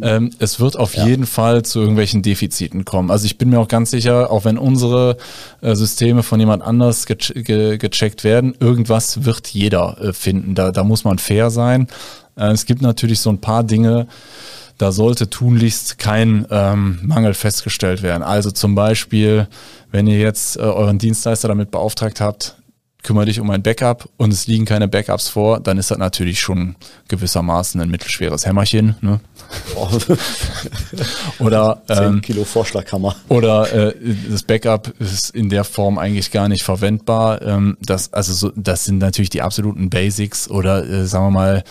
Ähm, 0.00 0.30
es 0.38 0.60
wird 0.60 0.78
auf 0.78 0.94
ja. 0.94 1.06
jeden 1.06 1.26
Fall 1.26 1.62
zu 1.62 1.80
irgendwelchen 1.80 2.22
Defiziten 2.22 2.84
kommen. 2.84 3.10
Also 3.10 3.26
ich 3.26 3.38
bin 3.38 3.50
mir 3.50 3.58
auch 3.58 3.68
ganz 3.68 3.90
sicher, 3.90 4.30
auch 4.30 4.44
wenn 4.44 4.58
unsere 4.58 5.16
äh, 5.60 5.74
Systeme 5.74 6.22
von 6.22 6.40
jemand 6.40 6.62
anders 6.62 7.06
ge 7.06 7.16
ge 7.16 7.78
gecheckt 7.78 8.24
werden, 8.24 8.54
irgendwas 8.58 9.24
wird 9.24 9.48
jeder 9.48 10.00
äh, 10.00 10.12
finden. 10.12 10.54
Da, 10.54 10.70
da 10.70 10.84
muss 10.84 11.04
man 11.04 11.18
fair 11.18 11.50
sein. 11.50 11.88
Äh, 12.36 12.52
es 12.52 12.66
gibt 12.66 12.82
natürlich 12.82 13.20
so 13.20 13.30
ein 13.30 13.40
paar 13.40 13.64
Dinge, 13.64 14.06
da 14.78 14.90
sollte 14.90 15.30
tunlichst 15.30 15.98
kein 15.98 16.46
ähm, 16.50 16.98
Mangel 17.02 17.34
festgestellt 17.34 18.02
werden. 18.02 18.22
Also 18.22 18.50
zum 18.50 18.74
Beispiel, 18.74 19.46
wenn 19.90 20.06
ihr 20.06 20.18
jetzt 20.18 20.56
äh, 20.56 20.60
euren 20.60 20.98
Dienstleister 20.98 21.48
damit 21.48 21.70
beauftragt 21.70 22.20
habt, 22.20 22.56
kümmere 23.02 23.26
dich 23.26 23.40
um 23.40 23.50
ein 23.50 23.62
Backup 23.62 24.08
und 24.16 24.32
es 24.32 24.46
liegen 24.46 24.64
keine 24.64 24.86
Backups 24.86 25.28
vor, 25.28 25.60
dann 25.60 25.78
ist 25.78 25.90
das 25.90 25.98
natürlich 25.98 26.40
schon 26.40 26.76
gewissermaßen 27.08 27.80
ein 27.80 27.90
mittelschweres 27.90 28.46
Hämmerchen. 28.46 28.96
Ne? 29.00 29.20
oder 31.40 31.82
ähm, 31.88 32.22
Kilo 32.22 32.44
Vorschlaghammer. 32.44 33.16
Oder 33.28 33.72
äh, 33.72 33.94
das 34.30 34.44
Backup 34.44 34.92
ist 35.00 35.30
in 35.30 35.48
der 35.48 35.64
Form 35.64 35.98
eigentlich 35.98 36.30
gar 36.30 36.48
nicht 36.48 36.62
verwendbar. 36.62 37.42
Ähm, 37.42 37.76
das, 37.80 38.12
also 38.12 38.32
so, 38.32 38.52
das 38.54 38.84
sind 38.84 38.98
natürlich 38.98 39.30
die 39.30 39.42
absoluten 39.42 39.90
Basics 39.90 40.48
oder 40.48 40.88
äh, 40.88 41.06
sagen 41.06 41.26
wir 41.26 41.30
mal, 41.30 41.64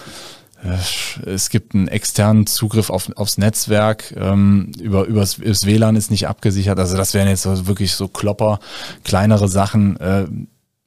äh, 0.63 1.29
es 1.29 1.49
gibt 1.49 1.73
einen 1.73 1.87
externen 1.87 2.45
Zugriff 2.45 2.89
auf, 2.89 3.09
aufs 3.15 3.37
Netzwerk, 3.37 4.13
ähm, 4.17 4.71
über, 4.79 5.05
übers, 5.05 5.37
übers 5.37 5.65
WLAN 5.65 5.95
ist 5.95 6.11
nicht 6.11 6.27
abgesichert. 6.27 6.79
Also 6.79 6.97
das 6.97 7.13
wären 7.13 7.27
jetzt 7.27 7.45
wirklich 7.67 7.93
so 7.93 8.07
Klopper, 8.07 8.59
kleinere 9.03 9.47
Sachen, 9.47 9.97
äh, 9.99 10.25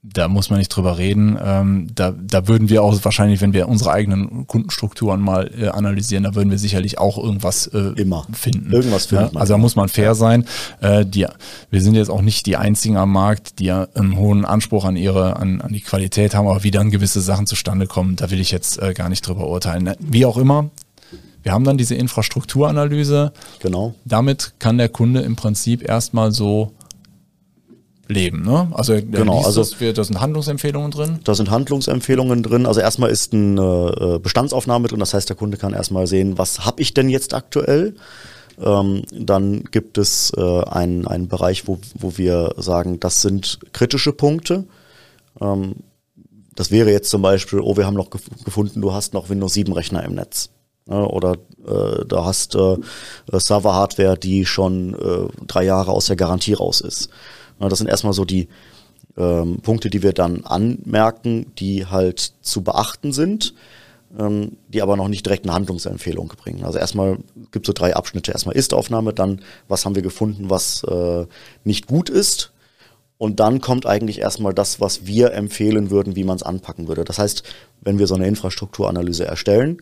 da 0.07 0.29
muss 0.29 0.51
man 0.51 0.59
nicht 0.59 0.69
drüber 0.69 0.99
reden. 0.99 1.39
Ähm, 1.43 1.89
da, 1.95 2.13
da 2.13 2.47
würden 2.47 2.69
wir 2.69 2.83
auch 2.83 2.95
wahrscheinlich, 3.05 3.41
wenn 3.41 3.55
wir 3.55 3.69
unsere 3.69 3.91
eigenen 3.91 4.47
Kundenstrukturen 4.47 5.21
mal 5.21 5.51
äh, 5.59 5.69
analysieren, 5.69 6.25
da 6.25 6.35
würden 6.35 6.51
wir 6.51 6.59
sicherlich 6.59 6.99
auch 6.99 7.17
irgendwas 7.17 7.67
äh, 7.69 7.93
Immer. 7.97 8.27
finden. 8.33 8.71
Irgendwas 8.71 9.07
finden. 9.07 9.31
Ja? 9.35 9.41
Also 9.41 9.55
da 9.55 9.59
muss 9.59 9.77
man 9.77 9.89
fair 9.89 10.15
sein. 10.15 10.45
Äh, 10.81 11.07
die, 11.07 11.27
wir 11.71 11.81
sind 11.81 11.95
jetzt 11.95 12.11
auch 12.11 12.21
nicht 12.21 12.45
die 12.45 12.57
einzigen 12.57 12.99
am 12.99 13.13
Markt, 13.13 13.59
die 13.59 13.65
ja 13.65 13.89
einen 13.95 14.17
hohen 14.17 14.45
Anspruch 14.45 14.85
an 14.85 14.97
ihre, 14.97 15.37
an, 15.37 15.63
an 15.63 15.73
die 15.73 15.81
Qualität 15.81 16.35
haben, 16.35 16.47
aber 16.47 16.63
wie 16.63 16.71
dann 16.71 16.91
gewisse 16.91 17.23
Sachen 17.23 17.47
zustande 17.47 17.87
kommen, 17.87 18.17
da 18.17 18.31
will 18.31 18.41
ich 18.41 18.51
jetzt 18.51 18.81
äh, 18.83 18.93
gar 18.93 19.09
nicht 19.09 19.27
drüber 19.27 19.49
urteilen. 19.49 19.91
Wie 20.01 20.27
auch 20.27 20.37
immer, 20.37 20.71
wir 21.43 21.53
haben 21.53 21.65
dann 21.65 21.79
diese 21.79 21.95
Infrastrukturanalyse. 21.95 23.33
Genau. 23.61 23.95
Damit 24.05 24.55
kann 24.59 24.79
der 24.79 24.89
Kunde 24.91 25.21
im 25.21 25.37
Prinzip 25.37 25.87
erstmal 25.87 26.33
so 26.33 26.73
leben. 28.09 28.43
Ne? 28.43 28.69
Also 28.73 28.95
genau, 28.95 29.43
also 29.43 29.61
das, 29.61 29.81
wir, 29.81 29.93
da 29.93 30.05
sind 30.05 30.21
Handlungsempfehlungen 30.21 30.91
drin. 30.91 31.21
Da 31.25 31.35
sind 31.35 31.51
Handlungsempfehlungen 31.51 32.43
drin. 32.43 32.67
Also 32.67 32.81
erstmal 32.81 33.11
ist 33.11 33.33
eine 33.33 34.17
äh, 34.17 34.19
Bestandsaufnahme 34.19 34.89
drin. 34.89 35.01
Das 35.01 35.15
heißt, 35.15 35.29
der 35.29 35.37
Kunde 35.37 35.57
kann 35.57 35.73
erstmal 35.73 36.07
sehen, 36.07 36.39
was 36.39 36.65
habe 36.65 36.83
ich 36.83 36.95
denn 36.95 37.09
jetzt 37.09 37.35
aktuell. 37.35 37.95
Ähm, 38.63 39.03
dann 39.11 39.65
gibt 39.65 39.99
es 39.99 40.33
äh, 40.37 40.63
einen, 40.65 41.07
einen 41.07 41.29
Bereich, 41.29 41.67
wo, 41.67 41.79
wo 41.99 42.17
wir 42.17 42.55
sagen, 42.57 43.01
das 43.01 43.23
sind 43.23 43.59
kritische 43.73 44.13
Punkte. 44.13 44.65
Ähm, 45.41 45.77
das 46.55 46.71
wäre 46.71 46.91
jetzt 46.91 47.11
zum 47.11 47.23
Beispiel, 47.23 47.61
oh, 47.61 47.77
wir 47.77 47.87
haben 47.87 47.95
noch 47.95 48.11
gef 48.11 48.23
gefunden, 48.45 48.81
du 48.81 48.93
hast 48.93 49.13
noch 49.13 49.29
Windows 49.29 49.55
7 49.55 49.73
Rechner 49.73 50.05
im 50.05 50.15
Netz. 50.15 50.51
Ne? 50.87 51.05
Oder 51.09 51.37
äh, 51.67 52.05
da 52.07 52.25
hast 52.25 52.55
äh, 52.55 52.77
Server-Hardware, 53.33 54.17
die 54.17 54.47
schon 54.47 54.95
äh, 54.95 55.45
drei 55.47 55.65
Jahre 55.65 55.91
aus 55.91 56.07
der 56.07 56.17
Garantie 56.17 56.53
raus 56.53 56.81
ist. 56.81 57.11
Das 57.59 57.79
sind 57.79 57.89
erstmal 57.89 58.13
so 58.13 58.25
die 58.25 58.49
ähm, 59.17 59.61
Punkte, 59.63 59.91
die 59.91 60.03
wir 60.03 60.13
dann 60.13 60.45
anmerken, 60.45 61.47
die 61.59 61.87
halt 61.87 62.35
zu 62.43 62.63
beachten 62.63 63.13
sind. 63.13 63.55
ähm, 64.19 64.57
die 64.69 64.83
aber 64.83 64.97
noch 64.97 65.09
nicht 65.09 65.27
direkt 65.27 65.45
eine 65.45 65.55
Handlungsempfehlung 65.55 66.33
bringen. 66.37 66.65
Also 66.65 66.79
erstmal 66.79 67.19
gibt 67.51 67.67
es 67.67 67.69
so 67.69 67.73
drei 67.73 67.97
Abschnitte. 67.97 68.33
Erstmal 68.33 68.57
Ist-Aufnahme, 68.57 69.13
dann 69.13 69.41
was 69.69 69.85
haben 69.85 69.95
wir 69.95 70.03
gefunden, 70.03 70.51
was 70.51 70.85
äh, 70.85 71.27
nicht 71.65 71.87
gut 71.87 72.11
ist. 72.11 72.53
Und 73.17 73.41
dann 73.41 73.61
kommt 73.61 73.87
eigentlich 73.87 74.21
erstmal 74.21 74.55
das, 74.55 74.81
was 74.81 75.07
wir 75.07 75.33
empfehlen 75.33 75.91
würden, 75.91 76.17
wie 76.17 76.25
man 76.25 76.37
es 76.37 76.43
anpacken 76.43 76.89
würde. 76.89 77.05
Das 77.05 77.19
heißt, 77.19 77.43
wenn 77.81 77.99
wir 77.99 78.07
so 78.07 78.15
eine 78.15 78.27
Infrastrukturanalyse 78.27 79.25
erstellen, 79.25 79.79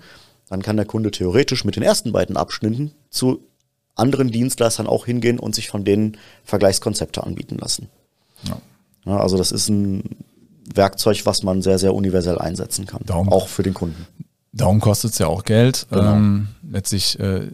dann 0.48 0.62
kann 0.62 0.76
der 0.76 0.86
Kunde 0.86 1.10
theoretisch 1.10 1.64
mit 1.64 1.76
den 1.76 1.82
ersten 1.82 2.12
beiden 2.12 2.36
Abschnitten 2.36 2.92
zu 3.10 3.42
anderen 3.94 4.30
Dienstleistern 4.30 4.86
auch 4.86 5.06
hingehen 5.06 5.38
und 5.38 5.54
sich 5.54 5.68
von 5.68 5.84
denen 5.84 6.16
Vergleichskonzepte 6.44 7.22
anbieten 7.24 7.58
lassen. 7.58 7.88
Ja. 8.44 8.56
Ja, 9.04 9.18
also 9.18 9.36
das 9.36 9.52
ist 9.52 9.68
ein 9.68 10.04
Werkzeug, 10.72 11.22
was 11.24 11.42
man 11.42 11.62
sehr, 11.62 11.78
sehr 11.78 11.94
universell 11.94 12.38
einsetzen 12.38 12.86
kann. 12.86 13.02
Darum, 13.04 13.28
auch 13.28 13.48
für 13.48 13.62
den 13.62 13.74
Kunden. 13.74 14.06
Darum 14.52 14.80
kostet 14.80 15.12
es 15.12 15.18
ja 15.18 15.26
auch 15.26 15.44
Geld. 15.44 15.86
Genau. 15.90 16.14
Ähm, 16.14 16.48
letztlich, 16.70 17.18
äh, 17.18 17.48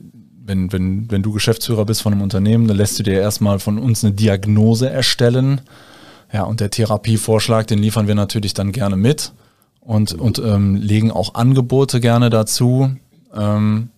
wenn, 0.44 0.72
wenn, 0.72 1.10
wenn 1.10 1.22
du 1.22 1.32
Geschäftsführer 1.32 1.84
bist 1.84 2.02
von 2.02 2.12
einem 2.12 2.22
Unternehmen, 2.22 2.68
dann 2.68 2.76
lässt 2.76 2.98
du 2.98 3.02
dir 3.02 3.14
erstmal 3.14 3.58
von 3.58 3.78
uns 3.78 4.04
eine 4.04 4.12
Diagnose 4.12 4.90
erstellen. 4.90 5.60
Ja, 6.32 6.42
und 6.42 6.60
der 6.60 6.70
Therapievorschlag, 6.70 7.66
den 7.66 7.78
liefern 7.78 8.06
wir 8.06 8.14
natürlich 8.14 8.52
dann 8.52 8.72
gerne 8.72 8.96
mit 8.96 9.32
und, 9.80 10.12
und 10.12 10.38
ähm, 10.38 10.76
legen 10.76 11.10
auch 11.10 11.34
Angebote 11.34 12.00
gerne 12.00 12.28
dazu. 12.28 12.90
Ähm, 13.34 13.88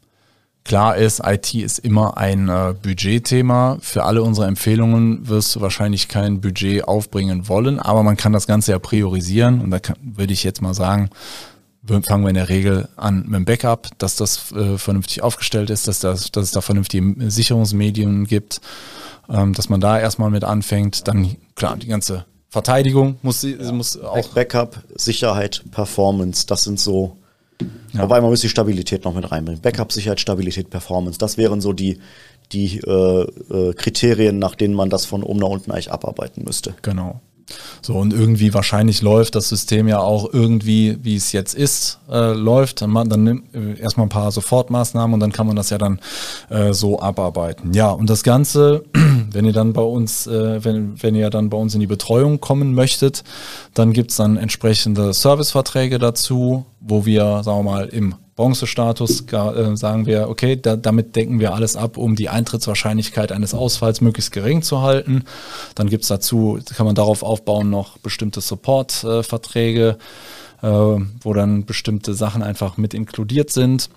Klar 0.64 0.97
ist, 0.97 1.23
IT 1.25 1.55
ist 1.55 1.79
immer 1.79 2.17
ein 2.17 2.49
äh, 2.49 2.75
Budgetthema. 2.81 3.79
Für 3.81 4.05
alle 4.05 4.23
unsere 4.23 4.47
Empfehlungen 4.47 5.26
wirst 5.29 5.57
du 5.57 5.61
wahrscheinlich 5.61 6.09
kein 6.09 6.40
Budget 6.40 6.87
aufbringen 6.87 7.49
wollen, 7.49 7.81
aber 7.81 8.02
man 8.02 8.17
kann 8.17 8.33
das 8.33 8.47
Ganze 8.47 8.73
ja 8.73 8.79
priorisieren 8.79 9.61
und 9.62 9.71
da 9.71 9.81
kann, 9.81 9.97
würde 10.02 10.33
ich 10.33 10.45
jetzt 10.45 10.61
mal 10.62 10.75
sagen, 10.75 11.11
fangen 12.02 12.23
wir 12.23 12.29
in 12.29 12.35
der 12.35 12.49
Regel 12.49 12.88
an 12.97 13.25
mit 13.25 13.35
dem 13.35 13.45
Backup, 13.47 13.88
dass 13.99 14.17
das 14.17 14.52
äh, 14.52 14.76
vernünftig 14.79 15.23
aufgestellt 15.23 15.71
ist, 15.71 15.88
dass, 15.88 16.00
das, 16.00 16.31
dass 16.31 16.45
es 16.45 16.50
da 16.52 16.61
vernünftige 16.61 17.31
Sicherungsmedien 17.31 18.26
gibt, 18.26 18.61
ähm, 19.29 19.55
dass 19.55 19.69
man 19.69 19.81
da 19.81 19.99
erstmal 19.99 20.31
mit 20.31 20.45
anfängt. 20.45 21.09
Dann, 21.09 21.37
klar, 21.55 21.76
die 21.76 21.88
ganze 21.88 22.26
Verteidigung 22.49 23.17
muss, 23.23 23.43
ja. 23.43 23.73
muss 23.73 23.99
auch. 24.00 24.29
Backup, 24.29 24.83
Sicherheit, 24.95 25.64
Performance, 25.71 26.47
das 26.47 26.64
sind 26.64 26.79
so 26.79 27.17
ja. 27.93 28.02
Wobei 28.02 28.21
man 28.21 28.31
muss 28.31 28.40
die 28.40 28.49
Stabilität 28.49 29.05
noch 29.05 29.14
mit 29.14 29.31
reinbringen. 29.31 29.61
Backup, 29.61 29.93
Sicherheit, 29.93 30.21
Stabilität, 30.21 30.71
Performance. 30.71 31.19
Das 31.19 31.37
wären 31.37 31.61
so 31.61 31.73
die, 31.73 31.99
die 32.52 32.79
äh, 32.79 33.23
äh, 33.23 33.75
Kriterien, 33.75 34.38
nach 34.38 34.55
denen 34.55 34.75
man 34.75 34.90
das 34.90 35.07
von 35.07 35.23
oben 35.23 35.40
nach 35.40 35.49
unten 35.49 35.71
eigentlich 35.71 35.93
abarbeiten 35.93 36.45
müsste. 36.45 36.75
Genau. 36.83 37.21
So, 37.83 37.95
und 37.95 38.12
irgendwie 38.12 38.52
wahrscheinlich 38.54 39.02
läuft 39.02 39.35
das 39.35 39.49
System 39.49 39.88
ja 39.88 39.99
auch 39.99 40.33
irgendwie, 40.33 40.99
wie 41.02 41.16
es 41.16 41.33
jetzt 41.33 41.54
ist, 41.54 41.99
äh, 42.11 42.33
läuft. 42.33 42.83
Dann, 42.83 42.95
dann 43.09 43.25
nimmt 43.25 43.54
äh, 43.54 43.80
erstmal 43.80 44.07
ein 44.07 44.11
paar 44.11 44.30
Sofortmaßnahmen 44.30 45.14
und 45.14 45.21
dann 45.21 45.33
kann 45.33 45.47
man 45.47 45.57
das 45.57 45.71
ja 45.71 45.78
dann 45.78 46.00
äh, 46.49 46.73
so 46.73 47.00
abarbeiten. 47.00 47.73
Ja, 47.73 47.90
und 47.90 48.11
das 48.11 48.23
Ganze, 48.23 48.85
wenn 49.33 49.45
ihr 49.45 49.52
dann 49.52 49.73
bei 49.73 49.83
uns, 49.83 50.26
äh, 50.26 50.64
wenn, 50.64 51.02
wenn 51.02 51.14
ihr 51.14 51.30
dann 51.30 51.50
bei 51.50 51.57
uns 51.57 51.75
in 51.75 51.80
die 51.80 51.87
Betreuung 51.87 52.40
kommen 52.40 52.75
möchtet, 52.75 53.25
dann 53.75 53.92
gibt's 53.92 54.16
dann 54.16 54.37
entsprechende 54.37 55.12
Serviceverträge 55.12 55.99
dazu, 55.99 56.66
wo 56.80 57.04
wir, 57.04 57.42
sagen 57.42 57.59
wir 57.59 57.71
mal, 57.71 57.87
im 57.87 58.14
Bronzestatus 58.40 59.26
äh, 59.30 59.76
sagen 59.76 60.06
wir, 60.06 60.30
okay, 60.30 60.56
da, 60.56 60.75
damit 60.75 61.14
decken 61.14 61.40
wir 61.40 61.52
alles 61.52 61.76
ab, 61.76 61.99
um 61.99 62.16
die 62.16 62.30
Eintrittswahrscheinlichkeit 62.30 63.32
eines 63.32 63.52
Ausfalls 63.52 64.00
möglichst 64.00 64.32
gering 64.32 64.62
zu 64.62 64.80
halten. 64.80 65.25
Dann 65.75 65.90
gibt's 65.90 66.09
dazu, 66.09 66.59
kann 66.75 66.87
man 66.87 66.94
darauf 66.94 67.23
aufbauen, 67.23 67.68
noch 67.68 67.99
bestimmte 67.99 68.40
Support-Verträge, 68.40 69.99
äh, 70.62 70.66
wo 70.66 71.35
dann 71.35 71.66
bestimmte 71.66 72.14
Sachen 72.14 72.42
einfach 72.42 72.78
mit 72.78 72.94
inkludiert 72.94 73.50
sind. 73.50 73.90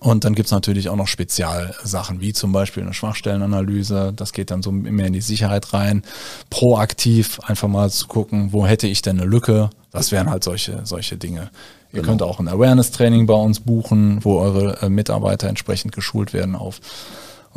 Und 0.00 0.24
dann 0.24 0.34
gibt's 0.34 0.52
natürlich 0.52 0.88
auch 0.88 0.96
noch 0.96 1.08
Spezialsachen, 1.08 2.20
wie 2.20 2.32
zum 2.32 2.52
Beispiel 2.52 2.82
eine 2.82 2.94
Schwachstellenanalyse. 2.94 4.12
Das 4.14 4.32
geht 4.32 4.50
dann 4.50 4.62
so 4.62 4.70
mehr 4.70 5.06
in 5.06 5.12
die 5.12 5.20
Sicherheit 5.20 5.72
rein. 5.72 6.02
Proaktiv 6.50 7.40
einfach 7.40 7.68
mal 7.68 7.90
zu 7.90 8.06
gucken, 8.06 8.52
wo 8.52 8.66
hätte 8.66 8.86
ich 8.86 9.02
denn 9.02 9.18
eine 9.18 9.28
Lücke. 9.28 9.70
Das 9.90 10.12
wären 10.12 10.30
halt 10.30 10.44
solche, 10.44 10.84
solche 10.84 11.16
Dinge, 11.16 11.50
Ihr 11.92 12.00
genau. 12.00 12.10
könnt 12.10 12.22
auch 12.22 12.38
ein 12.38 12.48
Awareness-Training 12.48 13.26
bei 13.26 13.34
uns 13.34 13.60
buchen, 13.60 14.22
wo 14.22 14.38
eure 14.38 14.82
äh, 14.82 14.88
Mitarbeiter 14.90 15.48
entsprechend 15.48 15.94
geschult 15.94 16.34
werden 16.34 16.54
auf. 16.54 16.80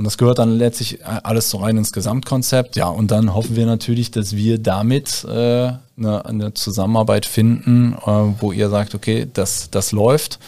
Und 0.01 0.05
das 0.05 0.17
gehört 0.17 0.39
dann 0.39 0.57
letztlich 0.57 1.01
äh, 1.01 1.19
alles 1.21 1.51
so 1.51 1.59
rein 1.59 1.77
ins 1.77 1.91
Gesamtkonzept. 1.91 2.75
Ja, 2.75 2.87
und 2.87 3.11
dann 3.11 3.35
hoffen 3.35 3.55
wir 3.55 3.67
natürlich, 3.67 4.09
dass 4.09 4.35
wir 4.35 4.57
damit 4.57 5.23
äh, 5.25 5.73
eine, 5.95 6.25
eine 6.25 6.55
Zusammenarbeit 6.55 7.27
finden, 7.27 7.93
äh, 7.93 8.09
wo 8.39 8.51
ihr 8.51 8.71
sagt, 8.71 8.95
okay, 8.95 9.27
das, 9.31 9.69
das 9.69 9.91
läuft. 9.91 10.39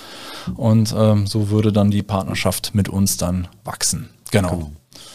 Und 0.55 0.95
ähm, 0.97 1.27
so 1.27 1.51
würde 1.51 1.71
dann 1.71 1.91
die 1.91 2.01
Partnerschaft 2.01 2.73
mit 2.73 2.89
uns 2.89 3.17
dann 3.17 3.47
wachsen. 3.63 4.09
Genau. 4.31 4.49
genau. 4.49 4.71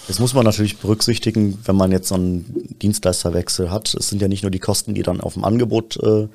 Das 0.06 0.20
muss 0.20 0.34
man 0.34 0.44
natürlich 0.44 0.78
berücksichtigen, 0.78 1.58
wenn 1.64 1.74
man 1.74 1.90
jetzt 1.90 2.06
so 2.06 2.14
einen 2.14 2.76
Dienstleisterwechsel 2.80 3.72
hat. 3.72 3.92
Es 3.92 4.08
sind 4.08 4.22
ja 4.22 4.28
nicht 4.28 4.42
nur 4.42 4.52
die 4.52 4.60
Kosten, 4.60 4.94
die 4.94 5.02
dann 5.02 5.20
auf 5.20 5.34
dem 5.34 5.42
Angebot 5.42 5.96
äh, 5.96 6.28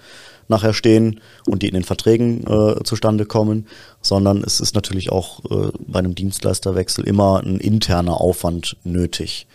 nachher 0.47 0.73
stehen 0.73 1.19
und 1.47 1.61
die 1.61 1.67
in 1.67 1.73
den 1.73 1.83
Verträgen 1.83 2.45
äh, 2.47 2.83
zustande 2.83 3.25
kommen, 3.25 3.67
sondern 4.01 4.43
es 4.43 4.59
ist 4.59 4.75
natürlich 4.75 5.11
auch 5.11 5.39
äh, 5.45 5.71
bei 5.87 5.99
einem 5.99 6.15
Dienstleisterwechsel 6.15 7.05
immer 7.05 7.41
ein 7.43 7.57
interner 7.57 8.19
Aufwand 8.19 8.77
nötig. 8.83 9.47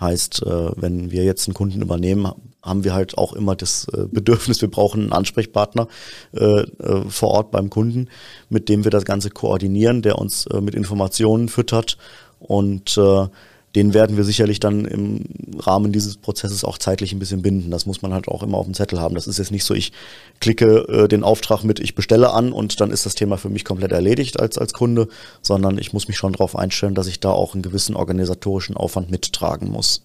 Heißt, 0.00 0.42
äh, 0.42 0.70
wenn 0.76 1.10
wir 1.10 1.24
jetzt 1.24 1.46
einen 1.46 1.54
Kunden 1.54 1.82
übernehmen, 1.82 2.32
haben 2.62 2.84
wir 2.84 2.94
halt 2.94 3.18
auch 3.18 3.32
immer 3.32 3.56
das 3.56 3.86
äh, 3.92 4.06
Bedürfnis, 4.10 4.60
wir 4.60 4.70
brauchen 4.70 5.02
einen 5.02 5.12
Ansprechpartner 5.12 5.88
äh, 6.34 6.60
äh, 6.60 7.02
vor 7.08 7.30
Ort 7.30 7.50
beim 7.50 7.70
Kunden, 7.70 8.08
mit 8.48 8.68
dem 8.68 8.84
wir 8.84 8.90
das 8.90 9.04
Ganze 9.04 9.30
koordinieren, 9.30 10.02
der 10.02 10.18
uns 10.18 10.46
äh, 10.46 10.60
mit 10.60 10.74
Informationen 10.74 11.48
füttert 11.48 11.98
und 12.38 12.96
äh, 12.96 13.26
den 13.74 13.94
werden 13.94 14.16
wir 14.16 14.24
sicherlich 14.24 14.58
dann 14.58 14.84
im 14.84 15.24
Rahmen 15.58 15.92
dieses 15.92 16.16
Prozesses 16.16 16.64
auch 16.64 16.78
zeitlich 16.78 17.12
ein 17.12 17.20
bisschen 17.20 17.42
binden. 17.42 17.70
Das 17.70 17.86
muss 17.86 18.02
man 18.02 18.12
halt 18.12 18.26
auch 18.26 18.42
immer 18.42 18.58
auf 18.58 18.66
dem 18.66 18.74
Zettel 18.74 19.00
haben. 19.00 19.14
Das 19.14 19.28
ist 19.28 19.38
jetzt 19.38 19.52
nicht 19.52 19.64
so, 19.64 19.74
ich 19.74 19.92
klicke 20.40 20.88
äh, 20.88 21.08
den 21.08 21.22
Auftrag 21.22 21.62
mit, 21.62 21.78
ich 21.78 21.94
bestelle 21.94 22.32
an 22.32 22.52
und 22.52 22.80
dann 22.80 22.90
ist 22.90 23.06
das 23.06 23.14
Thema 23.14 23.36
für 23.36 23.48
mich 23.48 23.64
komplett 23.64 23.92
erledigt 23.92 24.40
als, 24.40 24.58
als 24.58 24.72
Kunde, 24.72 25.08
sondern 25.40 25.78
ich 25.78 25.92
muss 25.92 26.08
mich 26.08 26.16
schon 26.16 26.32
darauf 26.32 26.56
einstellen, 26.56 26.94
dass 26.94 27.06
ich 27.06 27.20
da 27.20 27.30
auch 27.30 27.54
einen 27.54 27.62
gewissen 27.62 27.94
organisatorischen 27.94 28.76
Aufwand 28.76 29.10
mittragen 29.10 29.70
muss. 29.70 30.02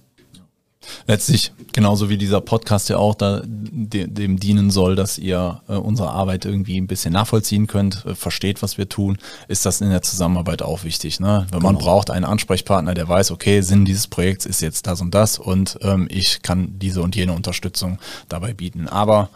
Letztlich, 1.07 1.51
genauso 1.73 2.09
wie 2.09 2.17
dieser 2.17 2.41
Podcast 2.41 2.89
ja 2.89 2.97
auch 2.97 3.15
da, 3.15 3.41
de, 3.45 4.07
dem 4.07 4.39
dienen 4.39 4.71
soll, 4.71 4.95
dass 4.95 5.17
ihr 5.17 5.61
äh, 5.67 5.73
unsere 5.73 6.09
Arbeit 6.09 6.45
irgendwie 6.45 6.79
ein 6.79 6.87
bisschen 6.87 7.13
nachvollziehen 7.13 7.67
könnt, 7.67 8.05
äh, 8.05 8.15
versteht, 8.15 8.61
was 8.61 8.77
wir 8.77 8.89
tun, 8.89 9.17
ist 9.47 9.65
das 9.65 9.81
in 9.81 9.89
der 9.89 10.01
Zusammenarbeit 10.01 10.61
auch 10.61 10.83
wichtig. 10.83 11.19
Ne? 11.19 11.47
Wenn 11.51 11.59
genau. 11.59 11.73
man 11.73 11.77
braucht 11.77 12.09
einen 12.09 12.25
Ansprechpartner, 12.25 12.93
der 12.93 13.07
weiß, 13.07 13.31
okay, 13.31 13.61
Sinn 13.61 13.85
dieses 13.85 14.07
Projekts 14.07 14.45
ist 14.45 14.61
jetzt 14.61 14.87
das 14.87 15.01
und 15.01 15.13
das 15.13 15.39
und 15.39 15.77
ähm, 15.81 16.07
ich 16.09 16.41
kann 16.41 16.79
diese 16.79 17.01
und 17.01 17.15
jene 17.15 17.33
Unterstützung 17.33 17.99
dabei 18.29 18.53
bieten. 18.53 18.87
Aber 18.87 19.29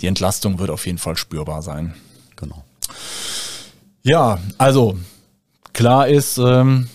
die 0.00 0.06
Entlastung 0.06 0.58
wird 0.58 0.70
auf 0.70 0.86
jeden 0.86 0.98
Fall 0.98 1.16
spürbar 1.16 1.62
sein. 1.62 1.94
Genau. 2.36 2.64
Ja, 4.02 4.38
also 4.58 4.98
klar 5.72 6.08
ist, 6.08 6.38
ähm, 6.38 6.88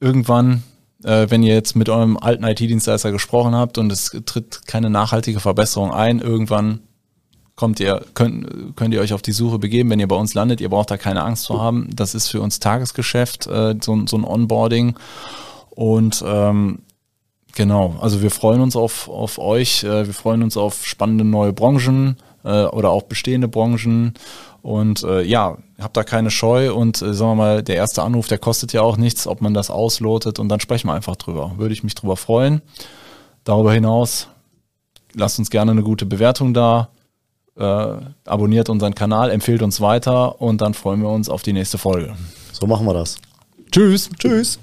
irgendwann 0.00 0.62
äh, 1.04 1.26
wenn 1.30 1.42
ihr 1.42 1.54
jetzt 1.54 1.76
mit 1.76 1.88
eurem 1.88 2.16
alten 2.16 2.44
IT-Dienstleister 2.44 3.12
gesprochen 3.12 3.54
habt 3.54 3.78
und 3.78 3.92
es 3.92 4.10
tritt 4.26 4.66
keine 4.66 4.90
nachhaltige 4.90 5.40
Verbesserung 5.40 5.92
ein, 5.92 6.20
irgendwann 6.20 6.80
kommt 7.58 7.80
ihr, 7.80 8.04
könnt, 8.14 8.76
könnt 8.76 8.94
ihr 8.94 9.00
euch 9.00 9.12
auf 9.12 9.22
die 9.22 9.32
Suche 9.32 9.58
begeben, 9.58 9.90
wenn 9.90 9.98
ihr 10.00 10.06
bei 10.06 10.16
uns 10.16 10.34
landet. 10.34 10.60
Ihr 10.60 10.68
braucht 10.68 10.90
da 10.90 10.96
keine 10.96 11.24
Angst 11.24 11.42
zu 11.42 11.60
haben. 11.60 11.90
Das 11.92 12.14
ist 12.14 12.28
für 12.28 12.40
uns 12.40 12.60
Tagesgeschäft, 12.60 13.48
äh, 13.48 13.74
so, 13.82 14.00
so 14.06 14.16
ein 14.16 14.24
Onboarding. 14.24 14.94
Und 15.70 16.24
ähm, 16.24 16.80
genau, 17.54 17.96
also 18.00 18.22
wir 18.22 18.30
freuen 18.30 18.60
uns 18.60 18.76
auf, 18.76 19.08
auf 19.08 19.38
euch. 19.38 19.82
Äh, 19.82 20.06
wir 20.06 20.14
freuen 20.14 20.44
uns 20.44 20.56
auf 20.56 20.86
spannende 20.86 21.24
neue 21.24 21.52
Branchen 21.52 22.16
äh, 22.48 22.64
oder 22.64 22.90
auch 22.90 23.02
bestehende 23.04 23.46
Branchen. 23.46 24.14
Und 24.62 25.04
äh, 25.04 25.22
ja, 25.22 25.58
habt 25.78 25.96
da 25.96 26.02
keine 26.02 26.30
Scheu 26.30 26.74
und 26.74 27.00
äh, 27.00 27.14
sagen 27.14 27.32
wir 27.32 27.34
mal, 27.36 27.62
der 27.62 27.76
erste 27.76 28.02
Anruf, 28.02 28.26
der 28.26 28.38
kostet 28.38 28.72
ja 28.72 28.82
auch 28.82 28.96
nichts, 28.96 29.26
ob 29.26 29.40
man 29.40 29.54
das 29.54 29.70
auslotet 29.70 30.38
und 30.38 30.48
dann 30.48 30.60
sprechen 30.60 30.88
wir 30.88 30.94
einfach 30.94 31.16
drüber. 31.16 31.52
Würde 31.58 31.74
ich 31.74 31.84
mich 31.84 31.94
drüber 31.94 32.16
freuen. 32.16 32.62
Darüber 33.44 33.72
hinaus, 33.72 34.28
lasst 35.14 35.38
uns 35.38 35.50
gerne 35.50 35.70
eine 35.70 35.82
gute 35.82 36.06
Bewertung 36.06 36.54
da, 36.54 36.88
äh, 37.56 37.96
abonniert 38.24 38.68
unseren 38.68 38.94
Kanal, 38.94 39.30
empfehlt 39.30 39.62
uns 39.62 39.80
weiter 39.80 40.40
und 40.40 40.60
dann 40.60 40.74
freuen 40.74 41.00
wir 41.02 41.08
uns 41.08 41.28
auf 41.28 41.42
die 41.42 41.52
nächste 41.52 41.78
Folge. 41.78 42.14
So 42.52 42.66
machen 42.66 42.86
wir 42.86 42.94
das. 42.94 43.16
Tschüss. 43.70 44.10
Tschüss. 44.18 44.58